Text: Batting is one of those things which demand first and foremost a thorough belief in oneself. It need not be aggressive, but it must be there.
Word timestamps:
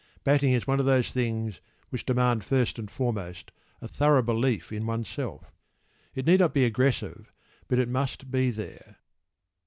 Batting 0.23 0.51
is 0.53 0.65
one 0.65 0.79
of 0.79 0.87
those 0.87 1.11
things 1.11 1.59
which 1.91 2.07
demand 2.07 2.43
first 2.43 2.79
and 2.79 2.89
foremost 2.89 3.51
a 3.83 3.87
thorough 3.87 4.23
belief 4.23 4.71
in 4.71 4.87
oneself. 4.87 5.51
It 6.15 6.25
need 6.25 6.39
not 6.39 6.55
be 6.55 6.65
aggressive, 6.65 7.31
but 7.67 7.77
it 7.77 7.87
must 7.87 8.31
be 8.31 8.49
there. 8.49 8.95